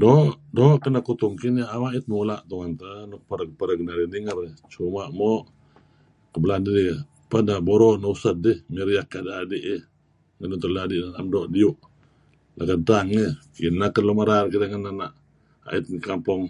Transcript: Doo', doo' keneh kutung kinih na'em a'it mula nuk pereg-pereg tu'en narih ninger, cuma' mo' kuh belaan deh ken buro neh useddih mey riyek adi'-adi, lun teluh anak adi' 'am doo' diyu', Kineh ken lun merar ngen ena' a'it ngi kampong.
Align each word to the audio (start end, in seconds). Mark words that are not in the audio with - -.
Doo', 0.00 0.36
doo' 0.56 0.80
keneh 0.82 1.04
kutung 1.08 1.34
kinih 1.40 1.64
na'em 1.66 1.82
a'it 1.88 2.04
mula 2.12 2.36
nuk 3.10 3.22
pereg-pereg 3.28 3.78
tu'en 3.78 3.88
narih 3.88 4.08
ninger, 4.12 4.36
cuma' 4.72 5.10
mo' 5.18 5.44
kuh 6.30 6.40
belaan 6.42 6.62
deh 6.66 6.98
ken 7.30 7.46
buro 7.66 7.90
neh 8.00 8.10
useddih 8.14 8.58
mey 8.72 8.84
riyek 8.88 9.10
adi'-adi, 9.18 9.58
lun 10.38 10.60
teluh 10.62 10.80
anak 10.82 10.86
adi' 10.86 11.00
'am 11.16 11.26
doo' 11.32 11.50
diyu', 11.54 11.80
Kineh 13.58 13.90
ken 13.94 14.04
lun 14.06 14.16
merar 14.18 14.44
ngen 14.48 14.88
ena' 14.92 15.08
a'it 15.68 15.84
ngi 15.88 16.00
kampong. 16.08 16.42